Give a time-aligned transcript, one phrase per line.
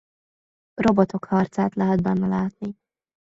[0.75, 2.77] Robotok harcát lehet benne látni.